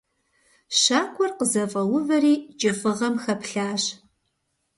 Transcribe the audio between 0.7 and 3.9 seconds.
Щакӏуэр къызэфӏэувэри кӏыфӏыгъэм хэплъащ.